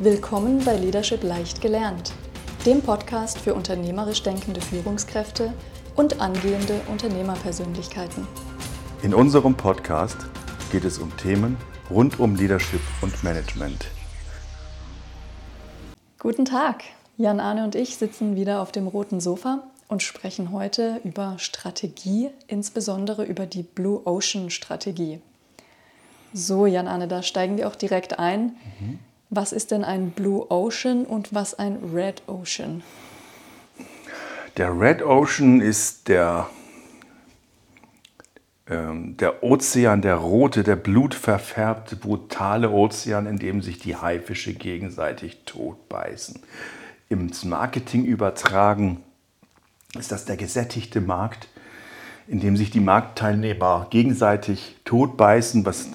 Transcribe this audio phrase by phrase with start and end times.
[0.00, 2.12] Willkommen bei Leadership leicht gelernt,
[2.64, 5.52] dem Podcast für unternehmerisch denkende Führungskräfte
[5.96, 8.24] und angehende Unternehmerpersönlichkeiten.
[9.02, 10.18] In unserem Podcast
[10.70, 11.56] geht es um Themen
[11.90, 13.86] rund um Leadership und Management.
[16.20, 16.84] Guten Tag,
[17.16, 22.30] Jan Arne und ich sitzen wieder auf dem roten Sofa und sprechen heute über Strategie,
[22.46, 25.20] insbesondere über die Blue Ocean Strategie.
[26.32, 28.54] So, Jan Arne, da steigen wir auch direkt ein.
[28.78, 29.00] Mhm.
[29.30, 32.82] Was ist denn ein Blue Ocean und was ein Red Ocean?
[34.56, 36.48] Der Red Ocean ist der,
[38.68, 45.44] ähm, der Ozean, der rote, der blutverfärbte, brutale Ozean, in dem sich die Haifische gegenseitig
[45.44, 46.40] totbeißen.
[47.10, 49.04] Im Marketing übertragen
[49.98, 51.48] ist das der gesättigte Markt,
[52.28, 55.88] in dem sich die Marktteilnehmer gegenseitig totbeißen, was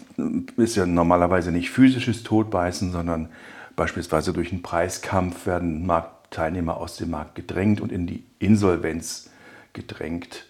[0.58, 3.30] ist ja normalerweise nicht physisches Totbeißen, sondern
[3.76, 9.30] beispielsweise durch einen Preiskampf werden Marktteilnehmer aus dem Markt gedrängt und in die Insolvenz
[9.74, 10.48] gedrängt.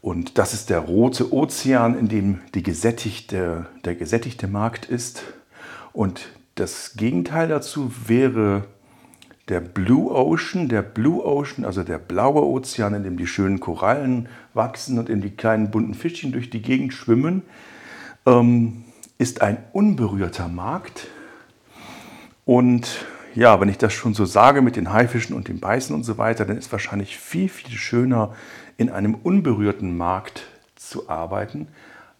[0.00, 5.24] Und das ist der rote Ozean, in dem gesättigte, der gesättigte Markt ist.
[5.92, 8.64] Und das Gegenteil dazu wäre
[9.48, 14.28] der Blue Ocean, der Blue Ocean, also der blaue Ozean, in dem die schönen Korallen
[14.54, 17.42] wachsen und in die kleinen bunten Fischchen durch die Gegend schwimmen,
[18.26, 18.84] ähm,
[19.18, 21.06] ist ein unberührter Markt.
[22.44, 26.02] Und ja, wenn ich das schon so sage mit den Haifischen und dem Beißen und
[26.02, 28.34] so weiter, dann ist wahrscheinlich viel, viel schöner,
[28.78, 31.68] in einem unberührten Markt zu arbeiten,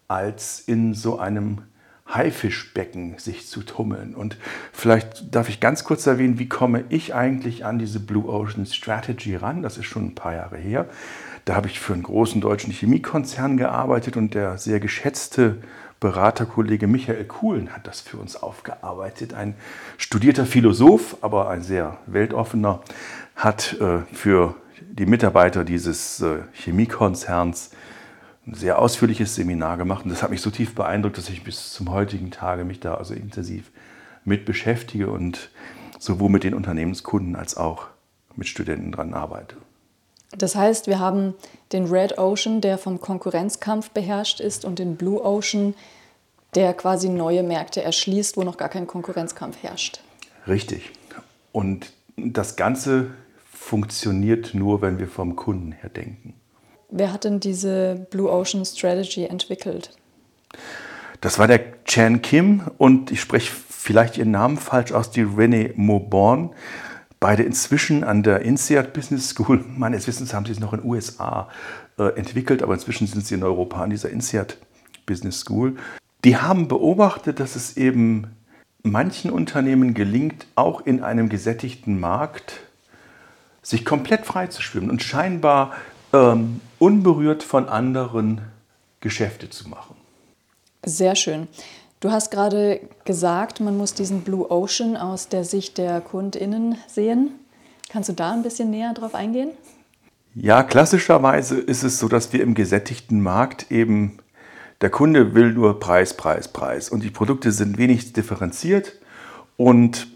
[0.09, 1.63] als in so einem
[2.09, 4.15] Haifischbecken sich zu tummeln.
[4.15, 4.37] Und
[4.73, 9.35] vielleicht darf ich ganz kurz erwähnen, wie komme ich eigentlich an diese Blue Ocean Strategy
[9.37, 9.63] ran?
[9.63, 10.87] Das ist schon ein paar Jahre her.
[11.45, 15.59] Da habe ich für einen großen deutschen Chemiekonzern gearbeitet und der sehr geschätzte
[15.99, 19.33] Beraterkollege Michael Kuhlen hat das für uns aufgearbeitet.
[19.33, 19.55] Ein
[19.97, 22.83] studierter Philosoph, aber ein sehr weltoffener,
[23.35, 27.71] hat äh, für die Mitarbeiter dieses äh, Chemiekonzerns
[28.47, 31.73] ein sehr ausführliches Seminar gemacht und das hat mich so tief beeindruckt, dass ich bis
[31.73, 33.71] zum heutigen Tage mich da also intensiv
[34.25, 35.51] mit beschäftige und
[35.99, 37.89] sowohl mit den Unternehmenskunden als auch
[38.37, 39.57] mit Studenten dran arbeite.
[40.37, 41.35] Das heißt, wir haben
[41.73, 45.75] den Red Ocean, der vom Konkurrenzkampf beherrscht ist, und den Blue Ocean,
[46.55, 50.01] der quasi neue Märkte erschließt, wo noch gar kein Konkurrenzkampf herrscht.
[50.47, 50.93] Richtig.
[51.53, 53.11] Und das Ganze
[53.51, 56.35] funktioniert nur, wenn wir vom Kunden her denken.
[56.89, 59.91] Wer hat denn diese Blue Ocean Strategy entwickelt?
[61.21, 65.73] Das war der Chan Kim und ich spreche vielleicht ihren Namen falsch aus, die René
[65.77, 66.51] Mauborn.
[67.19, 69.65] Beide inzwischen an der INSEAD Business School.
[69.77, 71.49] Meines Wissens haben sie es noch in den USA
[71.99, 74.59] äh, entwickelt, aber inzwischen sind sie in Europa an dieser INSEAD
[75.07, 75.77] Business School.
[76.25, 78.37] Die haben beobachtet, dass es eben
[78.83, 82.61] manchen Unternehmen gelingt, auch in einem gesättigten Markt
[83.63, 85.73] sich komplett frei zu schwimmen und scheinbar
[86.13, 88.43] ähm, unberührt von anderen
[89.01, 89.97] Geschäfte zu machen.
[90.85, 91.49] Sehr schön.
[92.01, 97.31] Du hast gerade gesagt, man muss diesen Blue Ocean aus der Sicht der Kundinnen sehen.
[97.89, 99.51] Kannst du da ein bisschen näher drauf eingehen?
[100.35, 104.19] Ja, klassischerweise ist es so, dass wir im gesättigten Markt eben,
[104.83, 108.93] der Kunde will nur Preis, Preis, Preis und die Produkte sind wenig differenziert
[109.57, 110.09] und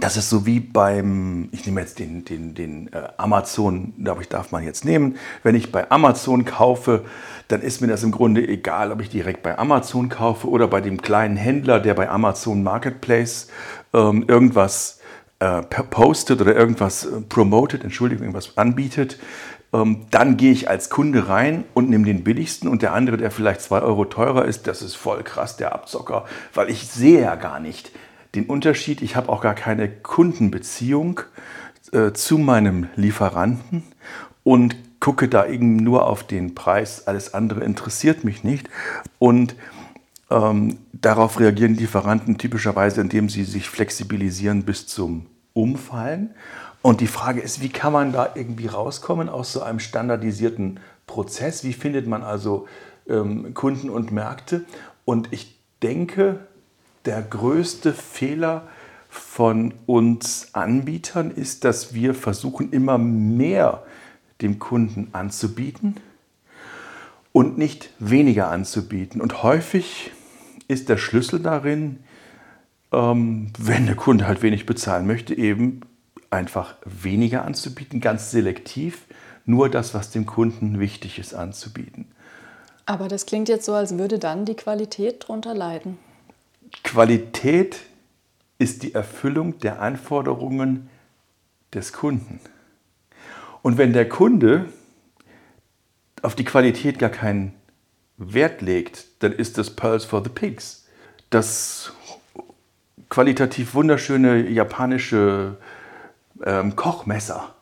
[0.00, 4.28] das ist so wie beim, ich nehme jetzt den, den, den äh, Amazon, darf, ich,
[4.28, 5.16] darf man jetzt nehmen.
[5.42, 7.04] Wenn ich bei Amazon kaufe,
[7.48, 10.80] dann ist mir das im Grunde egal, ob ich direkt bei Amazon kaufe oder bei
[10.80, 13.48] dem kleinen Händler, der bei Amazon Marketplace
[13.94, 15.00] ähm, irgendwas
[15.40, 19.18] äh, postet oder irgendwas äh, promotet, Entschuldigung, irgendwas anbietet.
[19.72, 23.30] Ähm, dann gehe ich als Kunde rein und nehme den billigsten und der andere, der
[23.30, 27.34] vielleicht zwei Euro teurer ist, das ist voll krass, der Abzocker, weil ich sehe ja
[27.34, 27.92] gar nicht,
[28.34, 31.20] den Unterschied, ich habe auch gar keine Kundenbeziehung
[31.92, 33.82] äh, zu meinem Lieferanten
[34.44, 37.06] und gucke da eben nur auf den Preis.
[37.06, 38.68] Alles andere interessiert mich nicht.
[39.18, 39.54] Und
[40.30, 46.34] ähm, darauf reagieren Lieferanten typischerweise, indem sie sich flexibilisieren bis zum Umfallen.
[46.82, 51.64] Und die Frage ist, wie kann man da irgendwie rauskommen aus so einem standardisierten Prozess?
[51.64, 52.66] Wie findet man also
[53.08, 54.64] ähm, Kunden und Märkte?
[55.04, 56.40] Und ich denke,
[57.04, 58.68] der größte Fehler
[59.08, 63.82] von uns Anbietern ist, dass wir versuchen, immer mehr
[64.42, 65.96] dem Kunden anzubieten
[67.32, 69.20] und nicht weniger anzubieten.
[69.20, 70.12] Und häufig
[70.68, 72.00] ist der Schlüssel darin,
[72.92, 75.80] ähm, wenn der Kunde halt wenig bezahlen möchte, eben
[76.30, 79.06] einfach weniger anzubieten, ganz selektiv,
[79.46, 82.06] nur das, was dem Kunden wichtig ist, anzubieten.
[82.84, 85.98] Aber das klingt jetzt so, als würde dann die Qualität darunter leiden.
[86.84, 87.80] Qualität
[88.58, 90.88] ist die Erfüllung der Anforderungen
[91.72, 92.40] des Kunden.
[93.62, 94.66] Und wenn der Kunde
[96.22, 97.54] auf die Qualität gar keinen
[98.16, 100.86] Wert legt, dann ist das Pearls for the Pigs.
[101.30, 101.92] Das
[103.08, 105.56] qualitativ wunderschöne japanische
[106.44, 107.54] ähm, Kochmesser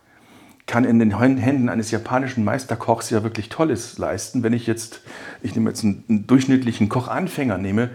[0.67, 4.43] kann in den Händen eines japanischen Meisterkochs ja wirklich Tolles leisten.
[4.43, 5.00] Wenn ich jetzt,
[5.41, 7.91] ich nehme jetzt einen, einen durchschnittlichen Kochanfänger nehme,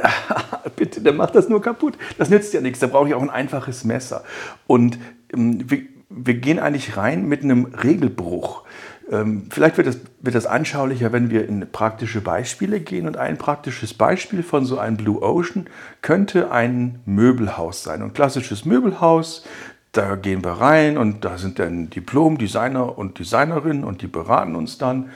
[0.76, 1.94] bitte, der macht das nur kaputt.
[2.18, 2.80] Das nützt ja nichts.
[2.80, 4.24] Da brauche ich auch ein einfaches Messer.
[4.66, 4.98] Und
[5.32, 8.64] ähm, wir, wir, gehen eigentlich rein mit einem Regelbruch.
[9.10, 13.06] Ähm, vielleicht wird das, wird das anschaulicher, wenn wir in praktische Beispiele gehen.
[13.06, 15.66] Und ein praktisches Beispiel von so einem Blue Ocean
[16.00, 18.02] könnte ein Möbelhaus sein.
[18.02, 19.44] Ein klassisches Möbelhaus
[19.92, 24.78] da gehen wir rein und da sind dann Diplom-Designer und Designerinnen und die beraten uns
[24.78, 25.10] dann.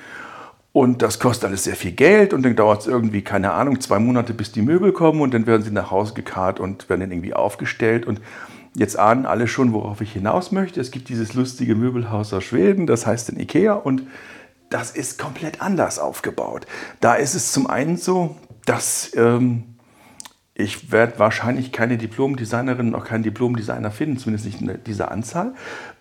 [0.76, 3.98] Und das kostet alles sehr viel Geld und dann dauert es irgendwie, keine Ahnung, zwei
[3.98, 7.12] Monate, bis die Möbel kommen und dann werden sie nach Hause gekarrt und werden dann
[7.12, 8.04] irgendwie aufgestellt.
[8.04, 8.20] Und
[8.74, 10.78] jetzt ahnen alle schon, worauf ich hinaus möchte.
[10.78, 14.02] Es gibt dieses lustige Möbelhaus aus Schweden, das heißt in Ikea und
[14.68, 16.66] das ist komplett anders aufgebaut.
[17.00, 18.36] Da ist es zum einen so,
[18.66, 19.76] dass ähm,
[20.52, 25.54] ich werde wahrscheinlich keine Diplom-Designerin, auch keinen Diplom-Designer finden, zumindest nicht in dieser Anzahl.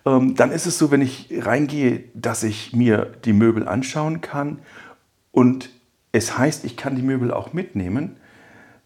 [0.06, 4.60] Ähm, dann ist es so, wenn ich reingehe, dass ich mir die Möbel anschauen kann
[5.32, 5.68] und
[6.12, 8.16] es heißt, ich kann die Möbel auch mitnehmen.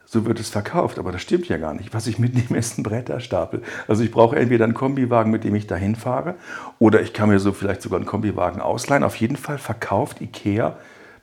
[0.04, 1.94] So wird es verkauft, aber das stimmt ja gar nicht.
[1.94, 3.62] Was ich mitnehme, ist ein Bretterstapel.
[3.86, 6.34] Also ich brauche entweder einen Kombiwagen, mit dem ich dahin fahre,
[6.80, 9.04] oder ich kann mir so vielleicht sogar einen Kombiwagen ausleihen.
[9.04, 10.78] Auf jeden Fall verkauft IKEA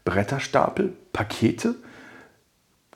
[0.05, 1.75] Bretterstapel, Pakete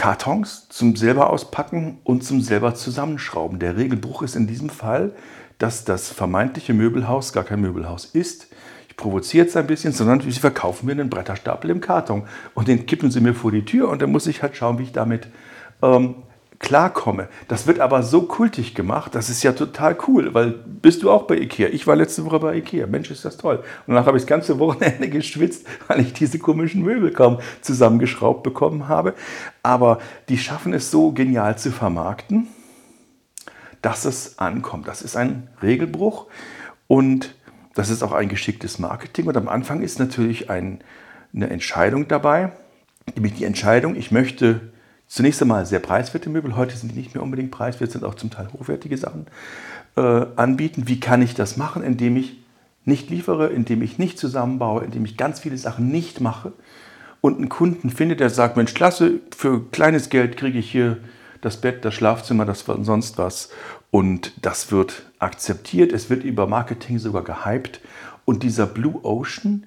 [0.01, 3.59] Kartons zum selber auspacken und zum selber zusammenschrauben.
[3.59, 5.11] Der Regelbruch ist in diesem Fall,
[5.59, 8.47] dass das vermeintliche Möbelhaus gar kein Möbelhaus ist.
[8.89, 12.23] Ich provoziere es ein bisschen, sondern sie verkaufen mir einen Bretterstapel im Karton
[12.55, 14.83] und den kippen sie mir vor die Tür und dann muss ich halt schauen, wie
[14.85, 15.27] ich damit
[15.83, 16.15] ähm,
[16.61, 17.27] klarkomme.
[17.47, 21.23] Das wird aber so kultig gemacht, das ist ja total cool, weil bist du auch
[21.23, 21.69] bei Ikea?
[21.69, 22.85] Ich war letzte Woche bei Ikea.
[22.85, 23.57] Mensch, ist das toll.
[23.57, 28.43] Und danach habe ich das ganze Wochenende geschwitzt, weil ich diese komischen Möbel kaum zusammengeschraubt
[28.43, 29.15] bekommen habe.
[29.63, 29.99] Aber
[30.29, 32.47] die schaffen es so genial zu vermarkten,
[33.81, 34.87] dass es ankommt.
[34.87, 36.27] Das ist ein Regelbruch
[36.87, 37.35] und
[37.73, 39.25] das ist auch ein geschicktes Marketing.
[39.25, 40.83] Und am Anfang ist natürlich ein,
[41.33, 42.51] eine Entscheidung dabei,
[43.15, 44.71] nämlich die Entscheidung, ich möchte
[45.11, 46.55] zunächst einmal sehr preiswerte Möbel.
[46.55, 49.27] Heute sind die nicht mehr unbedingt preiswert, sind auch zum Teil hochwertige Sachen
[49.97, 50.83] äh, anbieten.
[50.87, 52.37] Wie kann ich das machen, indem ich
[52.85, 56.53] nicht liefere, indem ich nicht zusammenbaue, indem ich ganz viele Sachen nicht mache
[57.19, 60.97] und einen Kunden finde, der sagt, Mensch, klasse, für kleines Geld kriege ich hier
[61.41, 63.49] das Bett, das Schlafzimmer, das sonst was.
[63.91, 67.81] Und das wird akzeptiert, es wird über Marketing sogar gehypt.
[68.23, 69.65] Und dieser Blue Ocean,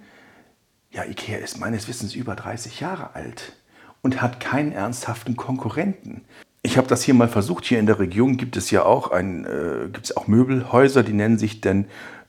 [0.90, 3.52] ja, Ikea ist meines Wissens über 30 Jahre alt
[4.04, 6.20] und hat keinen ernsthaften Konkurrenten.
[6.62, 7.64] Ich habe das hier mal versucht.
[7.64, 11.14] Hier in der Region gibt es ja auch, ein, äh, gibt es auch Möbelhäuser, die
[11.14, 11.86] nennen sich denn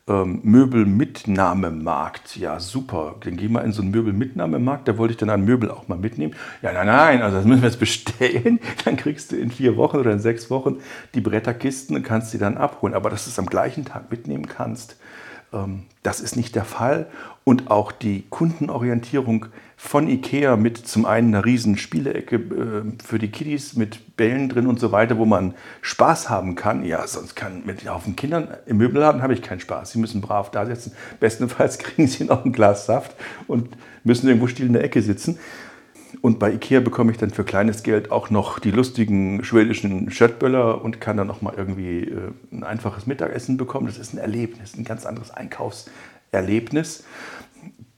[0.07, 2.38] ähm, Möbelmitnahmemarkt.
[2.38, 3.16] Ja, super.
[3.22, 4.88] Dann gehen wir in so einen Möbelmitnahmemarkt.
[4.88, 6.33] Da wollte ich dann ein Möbel auch mal mitnehmen.
[6.62, 8.60] Ja, nein, nein, also das müssen wir jetzt bestellen.
[8.86, 10.77] Dann kriegst du in vier Wochen oder in sechs Wochen
[11.13, 12.94] die Bretterkisten und kannst sie dann abholen.
[12.94, 14.95] Aber dass du es am gleichen Tag mitnehmen kannst,
[16.04, 17.07] das ist nicht der Fall.
[17.44, 19.48] Und auch die Kundenorientierung
[19.78, 24.68] von Ikea mit zum einen einer riesen Spielecke äh, für die Kiddies mit Bällen drin
[24.68, 26.86] und so weiter, wo man Spaß haben kann.
[26.86, 29.91] Ja, sonst kann mit Haufen Kindern im Möbelladen habe ich keinen Spaß.
[29.91, 30.94] Sie müssen brav da sitzen.
[31.20, 33.15] Bestenfalls kriegen sie noch ein Glas Saft
[33.48, 33.70] und
[34.03, 35.38] müssen irgendwo still in der Ecke sitzen.
[36.22, 40.84] Und bei Ikea bekomme ich dann für kleines Geld auch noch die lustigen schwedischen Schöttböller
[40.84, 43.88] und kann dann noch mal irgendwie äh, ein einfaches Mittagessen bekommen.
[43.88, 47.03] Das ist ein Erlebnis, ein ganz anderes Einkaufserlebnis.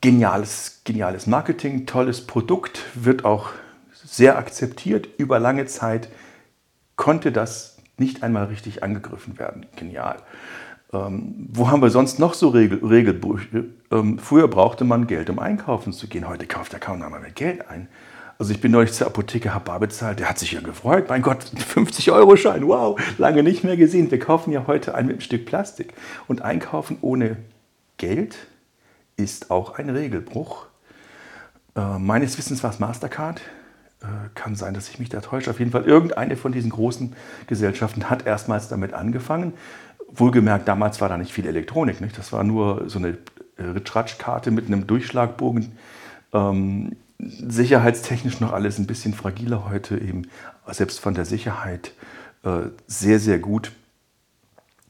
[0.01, 3.49] Geniales, geniales Marketing, tolles Produkt, wird auch
[3.93, 5.07] sehr akzeptiert.
[5.17, 6.09] Über lange Zeit
[6.95, 9.65] konnte das nicht einmal richtig angegriffen werden.
[9.75, 10.17] Genial.
[10.93, 13.65] Ähm, wo haben wir sonst noch so Regel, Regelbrüche?
[13.91, 16.27] Ähm, früher brauchte man Geld, um einkaufen zu gehen.
[16.27, 17.87] Heute kauft der kaum mehr Geld ein.
[18.39, 21.05] Also ich bin neulich zur Apotheke, habe bar bezahlt, der hat sich ja gefreut.
[21.09, 21.43] Mein Gott,
[21.75, 24.11] 50-Euro-Schein, wow, lange nicht mehr gesehen.
[24.11, 25.93] Wir kaufen ja heute ein mit ein Stück Plastik.
[26.27, 27.37] Und einkaufen ohne
[27.97, 28.37] Geld
[29.17, 30.67] ist auch ein Regelbruch.
[31.75, 33.41] Äh, meines Wissens war es Mastercard.
[34.01, 35.49] Äh, kann sein, dass ich mich da täusche.
[35.49, 37.15] Auf jeden Fall, irgendeine von diesen großen
[37.47, 39.53] Gesellschaften hat erstmals damit angefangen.
[40.07, 42.01] Wohlgemerkt, damals war da nicht viel Elektronik.
[42.01, 42.17] Nicht?
[42.17, 43.17] Das war nur so eine
[43.57, 45.77] äh, Ritschratsch-Karte mit einem Durchschlagbogen.
[46.33, 50.27] Ähm, sicherheitstechnisch noch alles ein bisschen fragiler heute, eben
[50.67, 51.93] selbst von der Sicherheit
[52.43, 53.71] äh, sehr, sehr gut.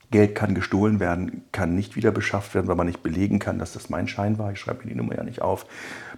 [0.09, 3.73] Geld kann gestohlen werden, kann nicht wieder beschafft werden, weil man nicht belegen kann, dass
[3.73, 4.53] das mein Schein war.
[4.53, 5.65] Ich schreibe mir die Nummer ja nicht auf.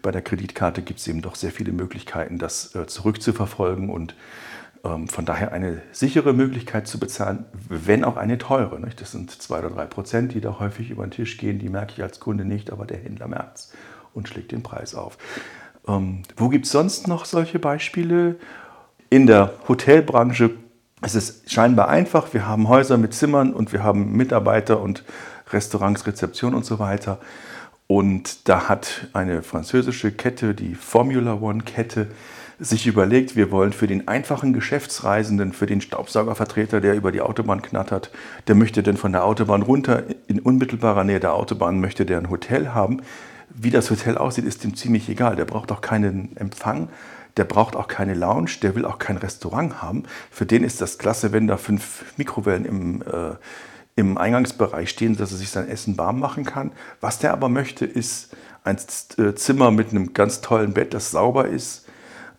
[0.03, 4.15] Bei der Kreditkarte gibt es eben doch sehr viele Möglichkeiten, das äh, zurückzuverfolgen und
[4.81, 8.79] von daher eine sichere Möglichkeit zu bezahlen, wenn auch eine teure.
[8.97, 11.59] Das sind zwei oder drei Prozent, die da häufig über den Tisch gehen.
[11.59, 13.73] Die merke ich als Kunde nicht, aber der Händler merkt es
[14.13, 15.17] und schlägt den Preis auf.
[15.87, 18.35] Ähm, wo gibt es sonst noch solche Beispiele?
[19.09, 20.51] In der Hotelbranche
[21.03, 22.33] ist es scheinbar einfach.
[22.33, 25.03] Wir haben Häuser mit Zimmern und wir haben Mitarbeiter und
[25.51, 27.19] Restaurants, Rezeption und so weiter.
[27.87, 32.07] Und da hat eine französische Kette, die Formula One Kette,
[32.59, 37.61] sich überlegt, wir wollen für den einfachen Geschäftsreisenden, für den Staubsaugervertreter, der über die Autobahn
[37.61, 38.11] knattert,
[38.47, 42.29] der möchte denn von der Autobahn runter, in unmittelbarer Nähe der Autobahn möchte der ein
[42.29, 43.01] Hotel haben.
[43.49, 45.35] Wie das Hotel aussieht, ist ihm ziemlich egal.
[45.35, 46.89] Der braucht auch keinen Empfang,
[47.37, 50.03] der braucht auch keine Lounge, der will auch kein Restaurant haben.
[50.29, 53.35] Für den ist das klasse, wenn da fünf Mikrowellen im, äh,
[53.95, 56.71] im Eingangsbereich stehen, dass er sich sein Essen warm machen kann.
[56.99, 58.35] Was der aber möchte, ist
[58.65, 58.77] ein
[59.17, 61.88] äh, Zimmer mit einem ganz tollen Bett, das sauber ist,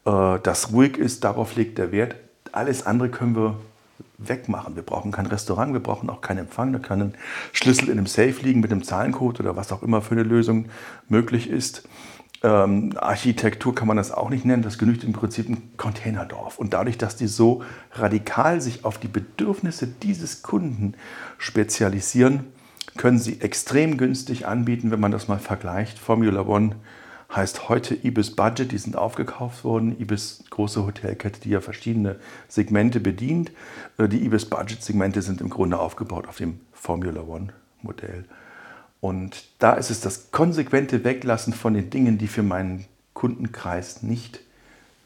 [0.05, 2.17] das ruhig ist, darauf legt der Wert.
[2.53, 3.57] Alles andere können wir
[4.19, 4.77] wegmachen.
[4.77, 6.73] Wir brauchen kein Restaurant, wir brauchen auch keinen Empfang.
[6.73, 7.15] Da kann ein
[7.53, 10.67] Schlüssel in einem Safe liegen mit einem Zahlencode oder was auch immer für eine Lösung
[11.09, 11.89] möglich ist.
[12.43, 14.63] Ähm, Architektur kann man das auch nicht nennen.
[14.63, 16.59] Das genügt im Prinzip ein Containerdorf.
[16.59, 20.95] Und dadurch, dass die so radikal sich auf die Bedürfnisse dieses Kunden
[21.39, 22.45] spezialisieren,
[22.97, 25.99] können sie extrem günstig anbieten, wenn man das mal vergleicht.
[25.99, 26.77] Formula One
[27.35, 29.99] heißt heute Ibis Budget, die sind aufgekauft worden.
[30.01, 32.17] Ibis, große Hotelkette, die ja verschiedene
[32.49, 33.53] Segmente bedient.
[33.99, 38.25] Äh, die Ibis Budget Segmente sind im Grunde aufgebaut auf dem Formula One Modell.
[39.01, 42.85] Und da ist es das konsequente Weglassen von den Dingen, die für meinen
[43.15, 44.41] Kundenkreis nicht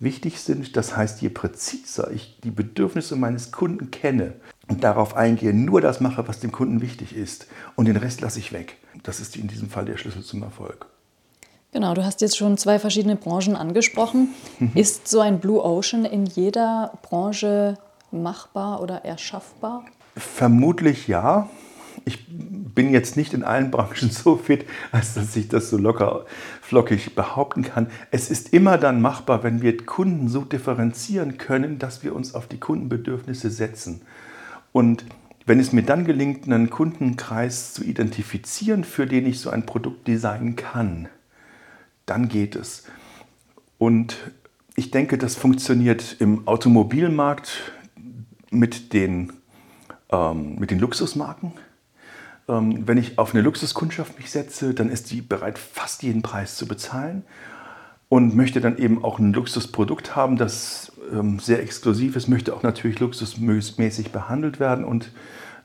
[0.00, 0.76] wichtig sind.
[0.76, 4.34] Das heißt, je präziser ich die Bedürfnisse meines Kunden kenne
[4.68, 8.40] und darauf eingehe, nur das mache, was dem Kunden wichtig ist und den Rest lasse
[8.40, 8.78] ich weg.
[9.02, 10.86] Das ist in diesem Fall der Schlüssel zum Erfolg.
[11.74, 14.28] Genau, du hast jetzt schon zwei verschiedene Branchen angesprochen.
[14.60, 14.70] Mhm.
[14.76, 17.76] Ist so ein Blue Ocean in jeder Branche
[18.12, 19.84] machbar oder erschaffbar?
[20.16, 21.50] Vermutlich ja.
[22.04, 26.26] Ich bin jetzt nicht in allen Branchen so fit, als dass ich das so locker
[26.62, 27.88] flockig behaupten kann.
[28.12, 32.46] Es ist immer dann machbar, wenn wir Kunden so differenzieren können, dass wir uns auf
[32.46, 34.02] die Kundenbedürfnisse setzen.
[34.70, 35.04] Und
[35.44, 40.06] wenn es mir dann gelingt, einen Kundenkreis zu identifizieren, für den ich so ein Produkt
[40.06, 41.08] designen kann,
[42.06, 42.84] dann geht es.
[43.78, 44.16] Und
[44.76, 47.72] ich denke, das funktioniert im Automobilmarkt
[48.50, 49.32] mit den,
[50.10, 51.52] ähm, mit den Luxusmarken.
[52.48, 56.56] Ähm, wenn ich auf eine Luxuskundschaft mich setze, dann ist die bereit, fast jeden Preis
[56.56, 57.24] zu bezahlen
[58.08, 62.62] und möchte dann eben auch ein Luxusprodukt haben, das ähm, sehr exklusiv ist, möchte auch
[62.62, 65.10] natürlich luxusmäßig behandelt werden und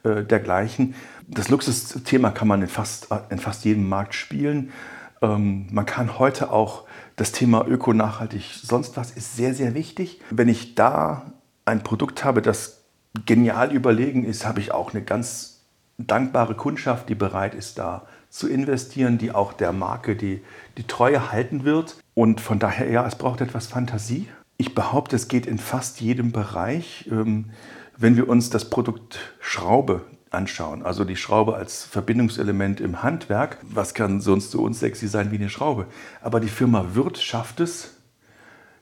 [0.03, 0.95] äh, dergleichen.
[1.27, 4.71] Das Luxusthema kann man in fast, in fast jedem Markt spielen.
[5.21, 6.83] Ähm, man kann heute auch
[7.15, 10.21] das Thema Öko, nachhaltig, sonst was ist sehr, sehr wichtig.
[10.29, 11.33] Wenn ich da
[11.65, 12.83] ein Produkt habe, das
[13.25, 15.61] genial überlegen ist, habe ich auch eine ganz
[15.97, 20.41] dankbare Kundschaft, die bereit ist, da zu investieren, die auch der Marke die,
[20.77, 21.97] die Treue halten wird.
[22.13, 24.27] Und von daher, ja, es braucht etwas Fantasie.
[24.57, 27.09] Ich behaupte, es geht in fast jedem Bereich.
[27.11, 27.49] Ähm,
[27.97, 30.83] wenn wir uns das Produkt Schraube anschauen.
[30.83, 33.57] Also die Schraube als Verbindungselement im Handwerk.
[33.63, 35.87] Was kann sonst so unsexy sein wie eine Schraube?
[36.21, 37.95] Aber die Firma Wirth schafft es,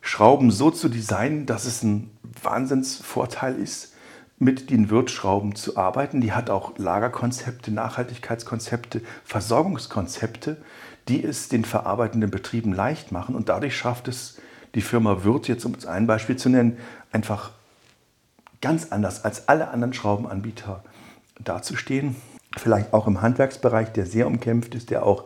[0.02, 2.12] Schrauben so zu designen, dass es ein
[2.42, 3.94] Wahnsinnsvorteil ist,
[4.40, 6.22] mit den Wirtschrauben zu arbeiten.
[6.22, 10.58] Die hat auch Lagerkonzepte, Nachhaltigkeitskonzepte, Versorgungskonzepte,
[11.08, 13.36] die es den verarbeitenden Betrieben leicht machen.
[13.36, 14.40] Und dadurch schafft es
[14.76, 16.78] die Firma Wirth, jetzt um ein Beispiel zu nennen,
[17.12, 17.52] einfach
[18.62, 20.84] ganz anders als alle anderen Schraubenanbieter
[21.44, 22.16] dazustehen.
[22.56, 25.26] Vielleicht auch im Handwerksbereich, der sehr umkämpft ist, der auch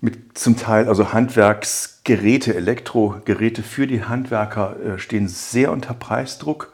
[0.00, 6.72] mit zum Teil, also Handwerksgeräte, Elektrogeräte für die Handwerker äh, stehen sehr unter Preisdruck.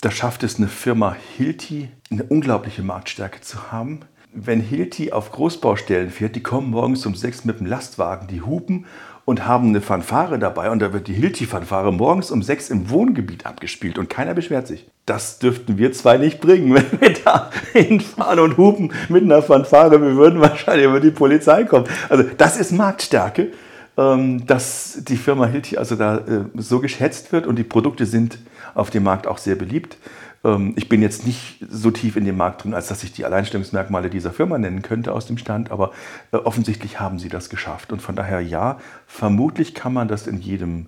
[0.00, 4.00] Da schafft es eine Firma Hilti, eine unglaubliche Marktstärke zu haben.
[4.32, 8.86] Wenn Hilti auf Großbaustellen fährt, die kommen morgens um sechs mit dem Lastwagen, die hupen
[9.24, 13.46] und haben eine Fanfare dabei und da wird die Hilti-Fanfare morgens um sechs im Wohngebiet
[13.46, 14.88] abgespielt und keiner beschwert sich.
[15.06, 20.00] Das dürften wir zwei nicht bringen, wenn wir da hinfahren und hupen mit einer Fanfare.
[20.00, 21.86] Wir würden wahrscheinlich über die Polizei kommen.
[22.08, 23.52] Also das ist Marktstärke,
[23.96, 28.38] ähm, dass die Firma Hilti also da äh, so geschätzt wird und die Produkte sind
[28.74, 29.96] auf dem Markt auch sehr beliebt.
[30.44, 33.24] Ähm, ich bin jetzt nicht so tief in dem Markt drin, als dass ich die
[33.24, 35.92] Alleinstellungsmerkmale dieser Firma nennen könnte aus dem Stand, aber
[36.32, 37.92] äh, offensichtlich haben sie das geschafft.
[37.92, 40.86] Und von daher ja, vermutlich kann man das in jedem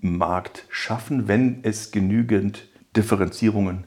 [0.00, 3.84] Markt schaffen, wenn es genügend Differenzierungen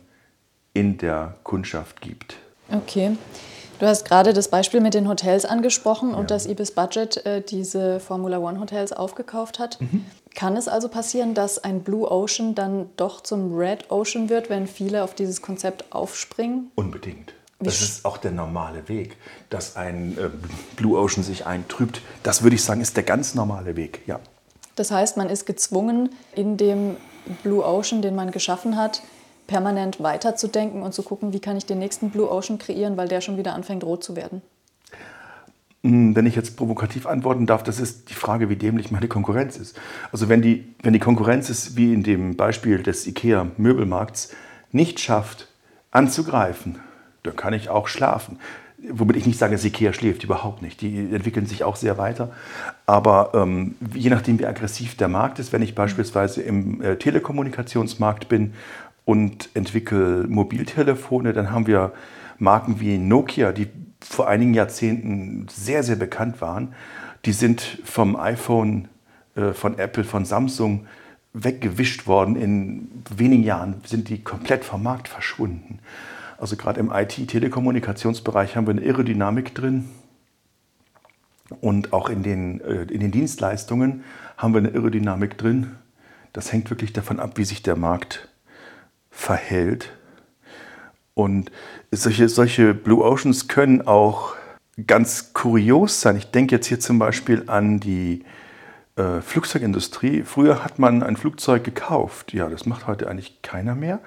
[0.73, 2.37] in der Kundschaft gibt.
[2.69, 3.17] Okay.
[3.81, 7.99] Du hast gerade das Beispiel mit den Hotels angesprochen und dass Ibis Budget äh, diese
[7.99, 9.81] Formula One Hotels aufgekauft hat.
[9.81, 10.05] Mhm.
[10.35, 14.67] Kann es also passieren, dass ein Blue Ocean dann doch zum Red Ocean wird, wenn
[14.67, 16.69] viele auf dieses Konzept aufspringen?
[16.75, 17.33] Unbedingt.
[17.59, 19.17] Das ist auch der normale Weg,
[19.49, 20.29] dass ein äh,
[20.75, 22.03] Blue Ocean sich eintrübt.
[22.21, 24.19] Das würde ich sagen, ist der ganz normale Weg, ja.
[24.75, 26.97] Das heißt, man ist gezwungen, in dem
[27.41, 29.01] Blue Ocean, den man geschaffen hat,
[29.51, 33.19] permanent weiterzudenken und zu gucken, wie kann ich den nächsten Blue Ocean kreieren, weil der
[33.19, 34.41] schon wieder anfängt rot zu werden.
[35.83, 39.57] Hm, wenn ich jetzt provokativ antworten darf, das ist die Frage, wie dämlich meine Konkurrenz
[39.57, 39.77] ist.
[40.13, 44.33] Also wenn die, wenn die Konkurrenz es wie in dem Beispiel des IKEA-Möbelmarkts
[44.71, 45.49] nicht schafft,
[45.91, 46.79] anzugreifen,
[47.23, 48.39] dann kann ich auch schlafen.
[48.89, 50.79] Womit ich nicht sage, dass IKEA schläft, überhaupt nicht.
[50.79, 52.31] Die entwickeln sich auch sehr weiter.
[52.85, 58.29] Aber ähm, je nachdem, wie aggressiv der Markt ist, wenn ich beispielsweise im äh, Telekommunikationsmarkt
[58.29, 58.53] bin
[59.05, 61.93] und entwickle Mobiltelefone, dann haben wir
[62.37, 63.67] Marken wie Nokia, die
[63.99, 66.73] vor einigen Jahrzehnten sehr, sehr bekannt waren.
[67.25, 68.87] Die sind vom iPhone,
[69.35, 70.87] äh, von Apple, von Samsung
[71.33, 72.35] weggewischt worden.
[72.35, 75.79] In wenigen Jahren sind die komplett vom Markt verschwunden.
[76.37, 79.89] Also gerade im IT-Telekommunikationsbereich haben wir eine irre Dynamik drin.
[81.59, 84.03] Und auch in den, äh, in den Dienstleistungen
[84.37, 85.75] haben wir eine irre Dynamik drin.
[86.33, 88.30] Das hängt wirklich davon ab, wie sich der Markt
[89.11, 89.91] verhält.
[91.13, 91.51] Und
[91.91, 94.35] solche, solche Blue Oceans können auch
[94.87, 96.15] ganz kurios sein.
[96.15, 98.23] Ich denke jetzt hier zum Beispiel an die
[98.95, 100.23] äh, Flugzeugindustrie.
[100.23, 102.33] Früher hat man ein Flugzeug gekauft.
[102.33, 103.99] Ja, das macht heute eigentlich keiner mehr.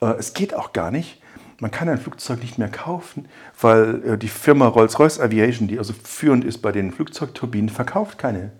[0.00, 1.20] Äh, es geht auch gar nicht.
[1.60, 3.28] Man kann ein Flugzeug nicht mehr kaufen,
[3.60, 8.52] weil äh, die Firma Rolls-Royce Aviation, die also führend ist bei den Flugzeugturbinen, verkauft keine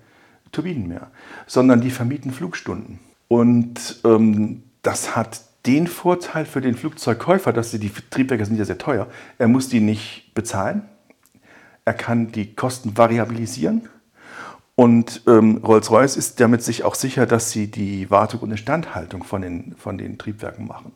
[0.51, 1.11] Turbinen mehr,
[1.47, 2.99] sondern die vermieten Flugstunden.
[3.29, 8.79] Und ähm, das hat den Vorteil für den Flugzeugkäufer, dass die Triebwerke sind ja sehr
[8.79, 9.07] teuer.
[9.37, 10.89] Er muss die nicht bezahlen.
[11.85, 13.89] Er kann die Kosten variabilisieren.
[14.75, 19.43] Und ähm, Rolls-Royce ist damit sich auch sicher, dass sie die Wartung und Instandhaltung von
[19.43, 20.93] den, von den Triebwerken machen.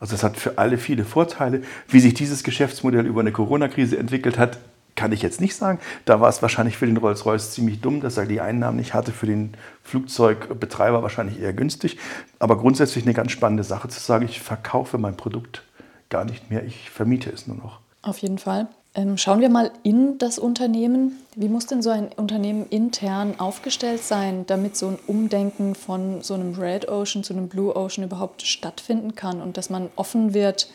[0.00, 1.62] Also das hat für alle viele Vorteile.
[1.86, 4.58] Wie sich dieses Geschäftsmodell über eine Corona-Krise entwickelt hat,
[5.02, 5.80] kann ich jetzt nicht sagen.
[6.04, 9.10] Da war es wahrscheinlich für den Rolls-Royce ziemlich dumm, dass er die Einnahmen nicht hatte.
[9.10, 11.98] Für den Flugzeugbetreiber wahrscheinlich eher günstig.
[12.38, 15.64] Aber grundsätzlich eine ganz spannende Sache zu sagen, ich verkaufe mein Produkt
[16.08, 17.80] gar nicht mehr, ich vermiete es nur noch.
[18.02, 18.68] Auf jeden Fall.
[18.94, 21.18] Ähm, schauen wir mal in das Unternehmen.
[21.34, 26.34] Wie muss denn so ein Unternehmen intern aufgestellt sein, damit so ein Umdenken von so
[26.34, 30.70] einem Red Ocean zu einem Blue Ocean überhaupt stattfinden kann und dass man offen wird,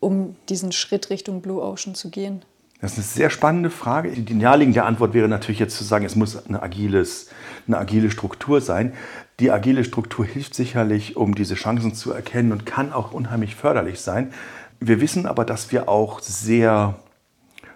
[0.00, 2.42] um diesen Schritt Richtung Blue Ocean zu gehen?
[2.80, 4.10] Das ist eine sehr spannende Frage.
[4.10, 7.28] Die naheliegende Antwort wäre natürlich jetzt zu sagen, es muss eine, agiles,
[7.66, 8.92] eine agile Struktur sein.
[9.40, 14.00] Die agile Struktur hilft sicherlich, um diese Chancen zu erkennen und kann auch unheimlich förderlich
[14.00, 14.32] sein.
[14.78, 16.94] Wir wissen aber, dass wir auch sehr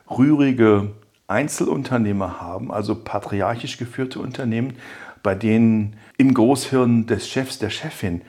[0.09, 0.93] rührige
[1.27, 4.77] Einzelunternehmer haben, also patriarchisch geführte Unternehmen,
[5.25, 8.23] bei denen im Großhirn des Chefs, der Chefin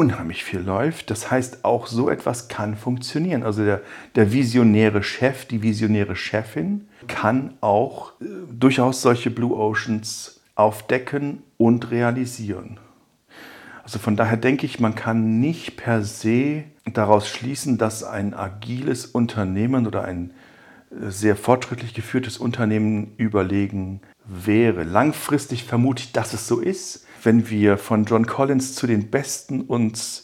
[0.00, 1.10] unheimlich viel läuft.
[1.10, 3.42] Das heißt, auch so etwas kann funktionieren.
[3.42, 3.82] Also der,
[4.14, 11.90] der visionäre Chef, die visionäre Chefin kann auch äh, durchaus solche Blue Oceans aufdecken und
[11.90, 12.80] realisieren.
[13.82, 19.04] Also von daher denke ich, man kann nicht per se daraus schließen, dass ein agiles
[19.04, 20.30] Unternehmen oder ein
[20.90, 24.82] äh, sehr fortschrittlich geführtes Unternehmen überlegen wäre.
[24.82, 29.62] Langfristig vermute ich, dass es so ist wenn wir von John Collins zu den Besten
[29.62, 30.22] uns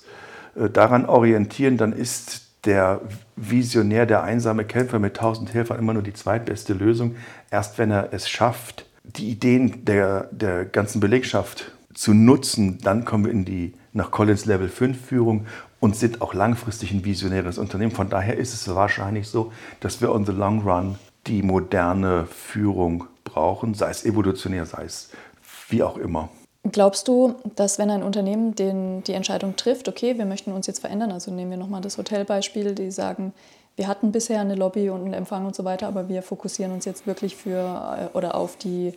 [0.54, 3.00] äh, daran orientieren, dann ist der
[3.37, 7.16] Visionär, der einsame Kämpfer mit tausend Helfern immer nur die zweitbeste Lösung.
[7.50, 13.24] Erst wenn er es schafft, die Ideen der, der ganzen Belegschaft zu nutzen, dann kommen
[13.24, 15.46] wir in die nach Collins Level 5 Führung
[15.80, 17.92] und sind auch langfristig ein visionäres Unternehmen.
[17.92, 23.04] Von daher ist es wahrscheinlich so, dass wir on the long run die moderne Führung
[23.24, 25.11] brauchen, sei es evolutionär, sei es
[25.68, 26.28] wie auch immer.
[26.72, 30.81] Glaubst du, dass wenn ein Unternehmen den, die Entscheidung trifft, okay, wir möchten uns jetzt
[30.81, 33.33] verändern, also nehmen wir nochmal das Hotelbeispiel, die sagen,
[33.76, 36.85] wir hatten bisher eine Lobby und einen Empfang und so weiter, aber wir fokussieren uns
[36.87, 38.94] jetzt wirklich für äh, oder auf die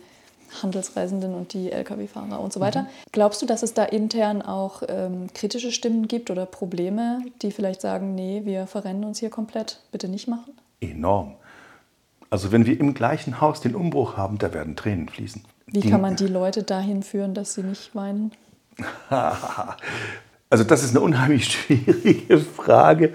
[0.62, 2.82] Handelsreisenden und die Lkw-Fahrer und so weiter.
[2.82, 2.86] Mhm.
[3.12, 7.80] Glaubst du, dass es da intern auch ähm, kritische Stimmen gibt oder Probleme, die vielleicht
[7.80, 10.52] sagen, nee, wir verrennen uns hier komplett, bitte nicht machen?
[10.80, 11.36] Enorm.
[12.30, 15.44] Also wenn wir im gleichen Haus den Umbruch haben, da werden Tränen fließen.
[15.72, 18.32] Wie kann man die Leute dahin führen, dass sie nicht weinen?
[20.50, 23.12] also das ist eine unheimlich schwierige Frage.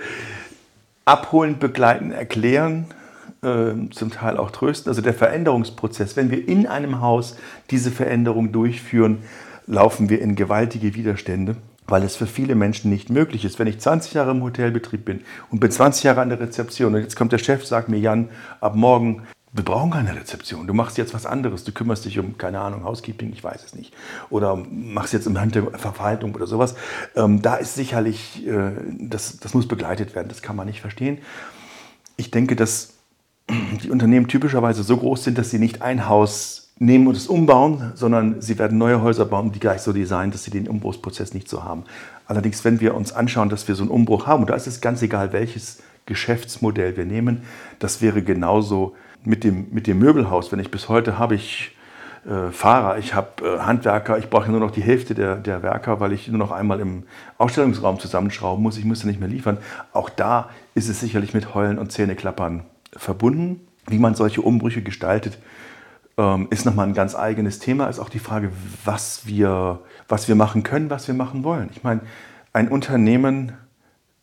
[1.06, 2.88] Abholen, begleiten, erklären,
[3.44, 4.90] äh, zum Teil auch trösten.
[4.90, 7.36] Also der Veränderungsprozess, wenn wir in einem Haus
[7.70, 9.20] diese Veränderung durchführen,
[9.68, 11.56] laufen wir in gewaltige Widerstände.
[11.88, 13.60] weil es für viele Menschen nicht möglich ist.
[13.60, 17.02] Wenn ich 20 Jahre im Hotelbetrieb bin und bin 20 Jahre an der Rezeption und
[17.02, 19.22] jetzt kommt der Chef, sagt mir, Jan, ab morgen,
[19.56, 20.68] wir brauchen keine Rezeption.
[20.68, 21.64] Du machst jetzt was anderes.
[21.64, 23.94] Du kümmerst dich um, keine Ahnung, Housekeeping, ich weiß es nicht.
[24.30, 26.76] Oder machst jetzt im Verwaltung oder sowas.
[27.16, 30.28] Ähm, da ist sicherlich, äh, das, das muss begleitet werden.
[30.28, 31.20] Das kann man nicht verstehen.
[32.18, 32.96] Ich denke, dass
[33.84, 37.94] die Unternehmen typischerweise so groß sind, dass sie nicht ein Haus nehmen und es umbauen,
[37.96, 41.48] sondern sie werden neue Häuser bauen, die gleich so designen, dass sie den Umbruchsprozess nicht
[41.48, 41.86] so haben.
[42.28, 44.82] Allerdings, wenn wir uns anschauen, dass wir so einen Umbruch haben, und da ist es
[44.82, 47.44] ganz egal, welches Geschäftsmodell wir nehmen,
[47.80, 50.52] das wäre genauso mit dem, mit dem Möbelhaus.
[50.52, 51.76] Wenn ich bis heute habe ich
[52.26, 56.00] äh, Fahrer, ich habe äh, Handwerker, ich brauche nur noch die Hälfte der, der Werker,
[56.00, 57.04] weil ich nur noch einmal im
[57.38, 59.58] Ausstellungsraum zusammenschrauben muss, ich muss ja nicht mehr liefern.
[59.94, 62.64] Auch da ist es sicherlich mit Heulen und Zähneklappern
[62.96, 63.62] verbunden.
[63.88, 65.38] Wie man solche Umbrüche gestaltet,
[66.18, 67.88] ähm, ist nochmal ein ganz eigenes Thema.
[67.88, 68.52] Ist auch die Frage,
[68.84, 71.70] was wir, was wir machen können, was wir machen wollen.
[71.72, 72.02] Ich meine,
[72.54, 73.52] ein Unternehmen,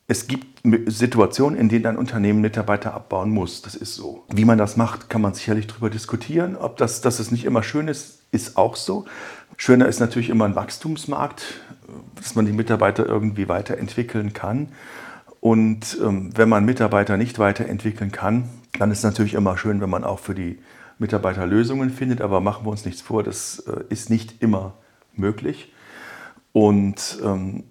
[0.09, 3.63] es gibt Situationen, in denen ein Unternehmen Mitarbeiter abbauen muss.
[3.63, 4.25] Das ist so.
[4.33, 6.57] Wie man das macht, kann man sicherlich darüber diskutieren.
[6.57, 9.05] Ob das, dass es nicht immer schön ist, ist auch so.
[9.57, 11.61] Schöner ist natürlich immer ein Wachstumsmarkt,
[12.17, 14.69] dass man die Mitarbeiter irgendwie weiterentwickeln kann.
[15.41, 19.91] Und ähm, wenn man Mitarbeiter nicht weiterentwickeln kann, dann ist es natürlich immer schön, wenn
[19.91, 20.59] man auch für die
[20.99, 24.75] Mitarbeiter Lösungen findet, aber machen wir uns nichts vor, das äh, ist nicht immer
[25.15, 25.73] möglich.
[26.53, 27.65] Und ähm,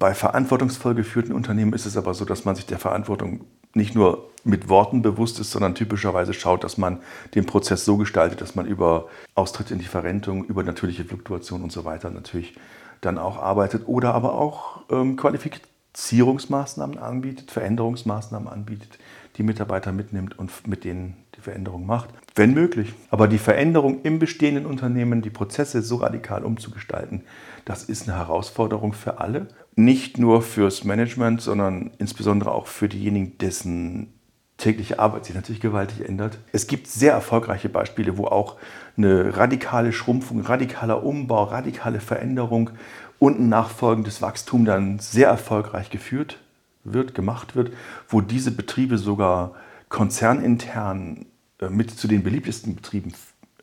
[0.00, 4.30] bei verantwortungsvoll geführten Unternehmen ist es aber so, dass man sich der Verantwortung nicht nur
[4.44, 7.00] mit Worten bewusst ist, sondern typischerweise schaut, dass man
[7.34, 11.70] den Prozess so gestaltet, dass man über Austritt in die Verrentung, über natürliche Fluktuation und
[11.70, 12.56] so weiter natürlich
[13.02, 18.98] dann auch arbeitet oder aber auch ähm, Qualifizierungsmaßnahmen anbietet, Veränderungsmaßnahmen anbietet,
[19.36, 22.94] die Mitarbeiter mitnimmt und mit denen die Veränderung macht, wenn möglich.
[23.10, 27.22] Aber die Veränderung im bestehenden Unternehmen, die Prozesse so radikal umzugestalten,
[27.66, 29.48] das ist eine Herausforderung für alle.
[29.76, 34.12] Nicht nur fürs Management, sondern insbesondere auch für diejenigen, dessen
[34.60, 36.38] tägliche Arbeit sich natürlich gewaltig ändert.
[36.52, 38.56] Es gibt sehr erfolgreiche Beispiele, wo auch
[38.96, 42.70] eine radikale Schrumpfung, radikaler Umbau, radikale Veränderung
[43.18, 46.38] und ein nachfolgendes Wachstum dann sehr erfolgreich geführt
[46.84, 47.72] wird, gemacht wird,
[48.08, 49.54] wo diese Betriebe sogar
[49.88, 51.26] konzernintern
[51.60, 53.12] äh, mit zu den beliebtesten Betrieben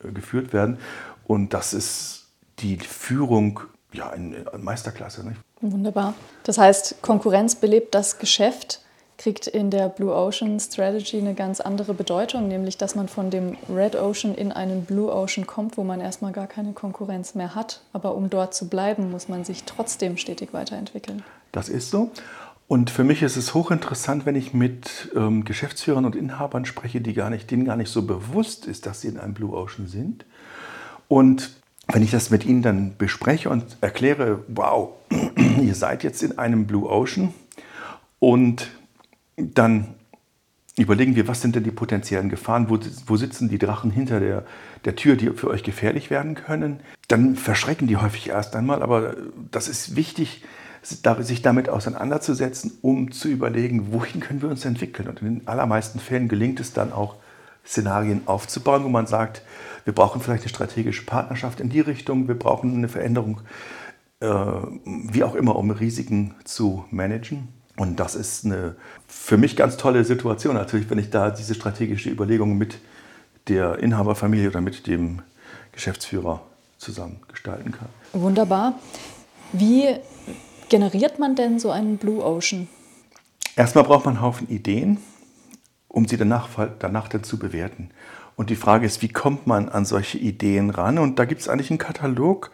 [0.04, 0.78] äh, geführt werden.
[1.26, 2.28] Und das ist
[2.60, 3.62] die Führung
[3.94, 5.28] ja, in, Meisterklasse.
[5.28, 5.40] Nicht?
[5.62, 6.14] Wunderbar.
[6.44, 8.82] Das heißt, Konkurrenz belebt das Geschäft,
[9.18, 13.58] kriegt in der Blue Ocean Strategy eine ganz andere Bedeutung, nämlich dass man von dem
[13.68, 17.82] Red Ocean in einen Blue Ocean kommt, wo man erstmal gar keine Konkurrenz mehr hat.
[17.94, 21.24] Aber um dort zu bleiben, muss man sich trotzdem stetig weiterentwickeln.
[21.52, 22.12] Das ist so.
[22.68, 27.14] Und für mich ist es hochinteressant, wenn ich mit ähm, Geschäftsführern und Inhabern spreche, die
[27.14, 30.26] gar nicht, denen gar nicht so bewusst ist, dass sie in einem Blue Ocean sind.
[31.08, 31.52] Und
[31.92, 34.90] wenn ich das mit ihnen dann bespreche und erkläre, wow,
[35.62, 37.34] ihr seid jetzt in einem Blue Ocean
[38.20, 38.70] und
[39.38, 39.96] dann
[40.78, 44.46] überlegen wir, was sind denn die potenziellen Gefahren, wo, wo sitzen die Drachen hinter der,
[44.86, 49.16] der Tür, die für euch gefährlich werden können, dann verschrecken die häufig erst einmal, aber
[49.52, 50.44] das ist wichtig,
[50.84, 55.10] sich damit auseinanderzusetzen, um zu überlegen, wohin können wir uns entwickeln.
[55.10, 57.16] Und in den allermeisten Fällen gelingt es dann auch,
[57.68, 59.42] Szenarien aufzubauen, wo man sagt,
[59.86, 63.42] wir brauchen vielleicht eine strategische Partnerschaft in die Richtung, wir brauchen eine Veränderung,
[64.20, 64.28] äh,
[64.86, 67.50] wie auch immer, um Risiken zu managen.
[67.78, 68.76] Und das ist eine
[69.08, 72.80] für mich ganz tolle Situation natürlich, wenn ich da diese strategische Überlegung mit
[73.48, 75.22] der Inhaberfamilie oder mit dem
[75.72, 76.42] Geschäftsführer
[76.78, 77.88] zusammen gestalten kann.
[78.14, 78.80] Wunderbar.
[79.54, 79.96] Wie
[80.70, 82.68] generiert man denn so einen Blue Ocean?
[83.56, 84.98] Erstmal braucht man einen Haufen Ideen,
[85.98, 87.90] um sie danach, danach dann zu bewerten.
[88.36, 91.00] Und die Frage ist, wie kommt man an solche Ideen ran?
[91.00, 92.52] Und da gibt es eigentlich einen Katalog,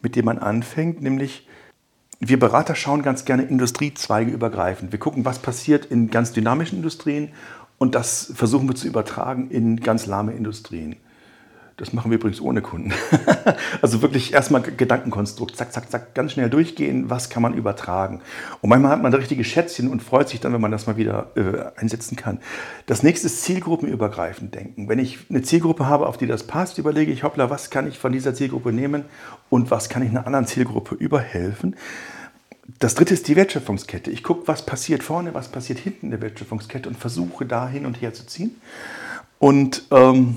[0.00, 1.48] mit dem man anfängt, nämlich
[2.20, 4.92] wir Berater schauen ganz gerne Industriezweige übergreifend.
[4.92, 7.32] Wir gucken, was passiert in ganz dynamischen Industrien
[7.78, 10.94] und das versuchen wir zu übertragen in ganz lahme Industrien.
[11.78, 12.92] Das machen wir übrigens ohne Kunden.
[13.82, 18.20] also wirklich erstmal Gedankenkonstrukt, zack, zack, zack, ganz schnell durchgehen, was kann man übertragen.
[18.60, 20.96] Und manchmal hat man da richtige Schätzchen und freut sich dann, wenn man das mal
[20.96, 22.40] wieder äh, einsetzen kann.
[22.86, 24.88] Das nächste ist zielgruppenübergreifend denken.
[24.88, 27.96] Wenn ich eine Zielgruppe habe, auf die das passt, überlege ich, hoppla, was kann ich
[27.96, 29.04] von dieser Zielgruppe nehmen
[29.48, 31.76] und was kann ich einer anderen Zielgruppe überhelfen.
[32.80, 34.10] Das dritte ist die Wertschöpfungskette.
[34.10, 37.86] Ich gucke, was passiert vorne, was passiert hinten in der Wertschöpfungskette und versuche da hin
[37.86, 38.60] und her zu ziehen.
[39.38, 40.36] Und ähm,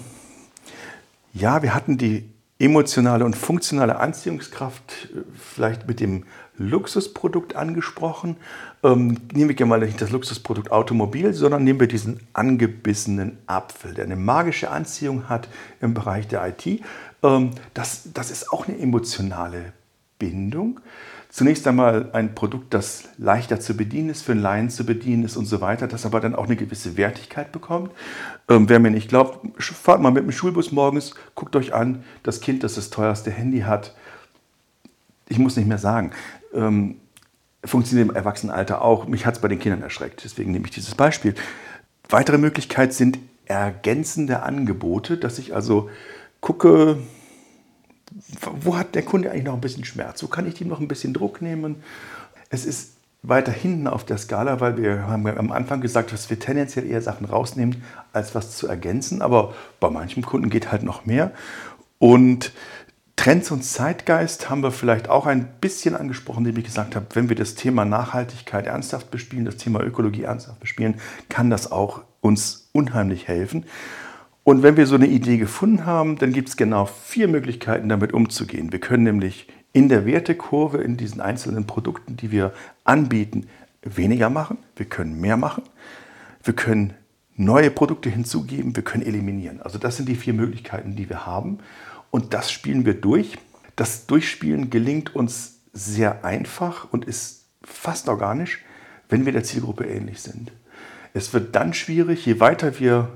[1.34, 6.26] ja, wir hatten die emotionale und funktionale Anziehungskraft äh, vielleicht mit dem
[6.58, 8.38] Luxusprodukt angesprochen.
[8.84, 13.94] Ähm, nehmen wir gerne mal nicht das Luxusprodukt Automobil, sondern nehmen wir diesen angebissenen Apfel,
[13.94, 15.48] der eine magische Anziehung hat
[15.82, 16.82] im Bereich der IT.
[17.24, 19.74] Ähm, das, das ist auch eine emotionale
[20.20, 20.80] Bindung.
[21.32, 25.38] Zunächst einmal ein Produkt, das leichter zu bedienen ist, für einen Laien zu bedienen ist
[25.38, 27.92] und so weiter, das aber dann auch eine gewisse Wertigkeit bekommt.
[28.50, 32.42] Ähm, wer mir nicht glaubt, fahrt mal mit dem Schulbus morgens, guckt euch an, das
[32.42, 33.96] Kind, das das teuerste Handy hat.
[35.30, 36.12] Ich muss nicht mehr sagen,
[36.54, 36.98] ähm,
[37.64, 39.08] funktioniert im Erwachsenenalter auch.
[39.08, 41.34] Mich hat es bei den Kindern erschreckt, deswegen nehme ich dieses Beispiel.
[42.10, 45.90] Weitere Möglichkeit sind ergänzende Angebote, dass ich also
[46.42, 46.98] gucke,
[48.62, 50.22] wo hat der Kunde eigentlich noch ein bisschen Schmerz?
[50.24, 51.84] Wo kann ich ihm noch ein bisschen Druck nehmen?
[52.50, 52.94] Es ist
[53.24, 57.02] weiter hinten auf der Skala, weil wir haben am Anfang gesagt, dass wir tendenziell eher
[57.02, 59.22] Sachen rausnehmen, als was zu ergänzen.
[59.22, 61.32] Aber bei manchen Kunden geht halt noch mehr.
[62.00, 62.52] Und
[63.16, 67.30] Trends und Zeitgeist haben wir vielleicht auch ein bisschen angesprochen, indem ich gesagt habe, wenn
[67.30, 70.96] wir das Thema Nachhaltigkeit ernsthaft bespielen, das Thema Ökologie ernsthaft bespielen,
[71.30, 73.66] kann das auch uns unheimlich helfen.
[74.44, 78.14] Und wenn wir so eine Idee gefunden haben, dann gibt es genau vier Möglichkeiten, damit
[78.14, 78.72] umzugehen.
[78.72, 83.48] Wir können nämlich in der Wertekurve in diesen einzelnen Produkten, die wir anbieten,
[83.84, 84.58] weniger machen.
[84.76, 85.64] Wir können mehr machen.
[86.44, 86.94] Wir können
[87.36, 88.76] neue Produkte hinzugeben.
[88.76, 89.62] Wir können eliminieren.
[89.62, 91.60] Also das sind die vier Möglichkeiten, die wir haben.
[92.10, 93.38] Und das spielen wir durch.
[93.76, 98.64] Das Durchspielen gelingt uns sehr einfach und ist fast organisch,
[99.08, 100.52] wenn wir der Zielgruppe ähnlich sind.
[101.14, 103.10] Es wird dann schwierig, je weiter wir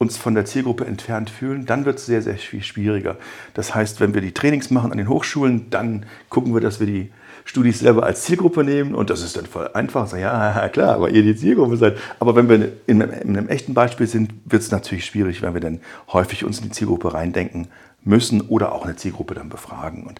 [0.00, 3.16] uns von der Zielgruppe entfernt fühlen, dann wird es sehr, sehr viel schwieriger.
[3.52, 6.86] Das heißt, wenn wir die Trainings machen an den Hochschulen, dann gucken wir, dass wir
[6.86, 7.12] die
[7.44, 10.06] Studis selber als Zielgruppe nehmen und das ist dann voll einfach.
[10.06, 11.98] So, ja, klar, aber ihr die Zielgruppe seid.
[12.18, 15.52] Aber wenn wir in einem, in einem echten Beispiel sind, wird es natürlich schwierig, wenn
[15.52, 17.68] wir dann häufig uns in die Zielgruppe reindenken
[18.02, 20.04] müssen oder auch eine Zielgruppe dann befragen.
[20.04, 20.18] Und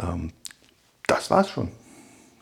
[0.00, 0.30] ähm,
[1.06, 1.68] das war's schon.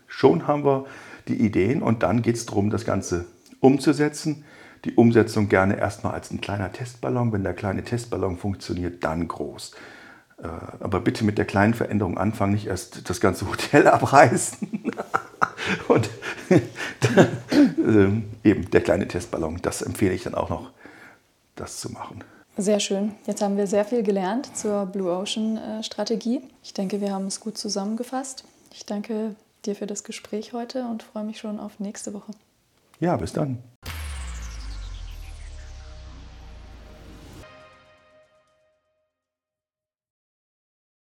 [0.06, 0.86] Schon haben wir
[1.26, 3.24] die Ideen und dann geht es darum, das Ganze
[3.58, 4.44] umzusetzen
[4.86, 7.32] die Umsetzung gerne erstmal als ein kleiner Testballon.
[7.32, 9.72] Wenn der kleine Testballon funktioniert, dann groß.
[10.42, 10.46] Äh,
[10.80, 14.92] aber bitte mit der kleinen Veränderung anfangen, nicht erst das ganze Hotel abreißen.
[15.88, 16.08] Und
[17.78, 20.70] ähm, eben der kleine Testballon, das empfehle ich dann auch noch,
[21.56, 22.22] das zu machen.
[22.56, 23.12] Sehr schön.
[23.26, 26.40] Jetzt haben wir sehr viel gelernt zur Blue Ocean äh, Strategie.
[26.62, 28.44] Ich denke, wir haben es gut zusammengefasst.
[28.72, 32.32] Ich danke dir für das Gespräch heute und freue mich schon auf nächste Woche.
[33.00, 33.58] Ja, bis dann.